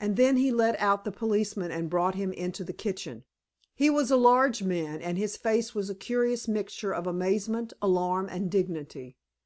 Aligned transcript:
And 0.00 0.16
then 0.16 0.38
he 0.38 0.50
let 0.50 0.80
out 0.80 1.04
the 1.04 1.12
policeman 1.12 1.70
and 1.70 1.90
brought 1.90 2.14
him 2.14 2.32
into 2.32 2.64
the 2.64 2.72
kitchen. 2.72 3.22
He 3.74 3.90
was 3.90 4.10
a 4.10 4.16
large 4.16 4.62
man, 4.62 5.02
and 5.02 5.18
his 5.18 5.36
face 5.36 5.74
was 5.74 5.90
a 5.90 5.94
curious 5.94 6.48
mixture 6.48 6.94
of 6.94 7.06
amazement, 7.06 7.74
alarm 7.82 8.30
and 8.30 8.50
dignity. 8.50 9.18